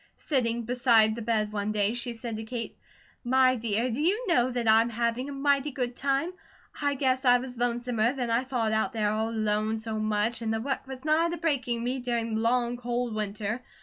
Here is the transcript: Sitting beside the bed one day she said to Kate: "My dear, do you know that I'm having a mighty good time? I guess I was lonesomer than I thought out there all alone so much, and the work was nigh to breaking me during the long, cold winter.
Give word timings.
Sitting 0.17 0.63
beside 0.63 1.13
the 1.13 1.21
bed 1.21 1.51
one 1.53 1.71
day 1.71 1.93
she 1.93 2.15
said 2.15 2.35
to 2.37 2.43
Kate: 2.43 2.75
"My 3.23 3.55
dear, 3.55 3.91
do 3.91 4.01
you 4.01 4.25
know 4.27 4.49
that 4.49 4.67
I'm 4.67 4.89
having 4.89 5.29
a 5.29 5.31
mighty 5.31 5.69
good 5.69 5.95
time? 5.95 6.33
I 6.81 6.95
guess 6.95 7.23
I 7.23 7.37
was 7.37 7.55
lonesomer 7.55 8.11
than 8.13 8.31
I 8.31 8.43
thought 8.43 8.71
out 8.71 8.93
there 8.93 9.11
all 9.11 9.29
alone 9.29 9.77
so 9.77 9.99
much, 9.99 10.41
and 10.41 10.51
the 10.51 10.59
work 10.59 10.87
was 10.87 11.05
nigh 11.05 11.29
to 11.29 11.37
breaking 11.37 11.83
me 11.83 11.99
during 11.99 12.33
the 12.33 12.41
long, 12.41 12.77
cold 12.77 13.13
winter. 13.13 13.61